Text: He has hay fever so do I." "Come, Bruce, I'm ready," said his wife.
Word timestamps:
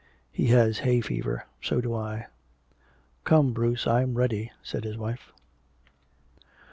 He 0.31 0.47
has 0.47 0.79
hay 0.79 0.99
fever 0.99 1.45
so 1.61 1.79
do 1.79 1.93
I." 1.93 2.25
"Come, 3.23 3.53
Bruce, 3.53 3.85
I'm 3.85 4.15
ready," 4.17 4.51
said 4.63 4.83
his 4.83 4.97
wife. 4.97 5.31